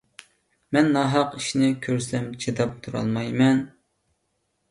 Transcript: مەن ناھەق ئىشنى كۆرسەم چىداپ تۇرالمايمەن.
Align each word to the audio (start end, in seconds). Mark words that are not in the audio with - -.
مەن 0.75 0.87
ناھەق 0.93 1.35
ئىشنى 1.41 1.67
كۆرسەم 1.87 2.25
چىداپ 2.45 2.73
تۇرالمايمەن. 2.87 3.61